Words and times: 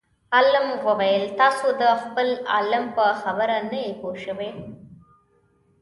عالم 0.35 0.67
وویل 0.87 1.25
تاسو 1.41 1.67
د 1.81 1.83
خپل 2.03 2.27
عالم 2.53 2.85
په 2.97 3.05
خبره 3.21 3.57
نه 3.69 3.77
یئ 3.83 3.91
پوه 4.01 4.15
شوي. 4.25 4.51